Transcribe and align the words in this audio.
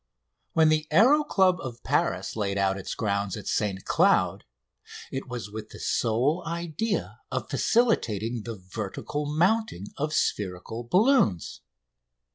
When 0.53 0.69
the 0.69 0.87
Aéro 0.91 1.23
Club 1.27 1.59
of 1.59 1.83
Paris 1.83 2.35
laid 2.35 2.57
out 2.57 2.75
its 2.75 2.95
grounds 2.95 3.37
at 3.37 3.45
St 3.45 3.85
Cloud 3.85 4.45
it 5.11 5.27
was 5.27 5.51
with 5.51 5.69
the 5.69 5.79
sole 5.79 6.41
idea 6.47 7.19
of 7.31 7.51
facilitating 7.51 8.41
the 8.41 8.55
vertical 8.55 9.27
mounting 9.27 9.89
of 9.97 10.11
spherical 10.15 10.83
balloons. 10.83 11.61